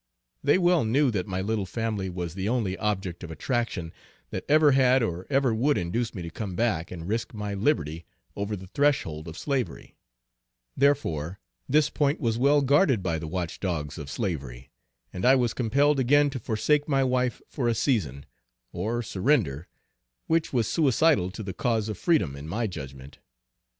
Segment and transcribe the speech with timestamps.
[0.43, 3.93] They well knew that my little family was the only object of attraction
[4.31, 8.03] that ever had or ever would induce me to come back and risk my liberty
[8.35, 9.93] over the threshold of slavery
[10.75, 14.71] therefore this point was well guarded by the watch dogs of slavery,
[15.13, 18.25] and I was compelled again to forsake my wife for a season,
[18.73, 19.67] or surrender,
[20.25, 23.19] which was suicidal to the cause of freedom, in my judgment.